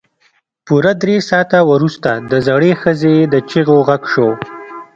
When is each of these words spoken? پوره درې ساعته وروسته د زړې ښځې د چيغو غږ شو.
پوره 0.65 0.93
درې 1.01 1.15
ساعته 1.29 1.59
وروسته 1.71 2.09
د 2.31 2.33
زړې 2.47 2.71
ښځې 2.81 3.15
د 3.33 3.35
چيغو 3.49 3.77
غږ 3.87 4.03
شو. 4.13 4.29